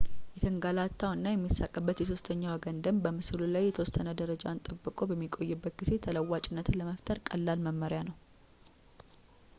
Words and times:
የተንገላታው 0.35 1.11
እና 1.17 1.25
የሚሳቅበት 1.33 1.99
የሦስተኛ 2.01 2.41
ወገን 2.55 2.79
ደንብ 2.85 3.03
በምስሉ 3.05 3.39
ላይ 3.53 3.63
የተወሰነ 3.67 4.15
ደረጃን 4.21 4.63
ጠብቆ 4.67 4.99
በሚቆይበት 5.11 5.75
ጊዜ 5.83 5.91
ተለዋዋጭነትን 6.07 6.79
ለመፍጠር 6.81 7.19
ቀላል 7.29 7.61
መመሪያ 7.69 8.01
ነው 8.11 8.17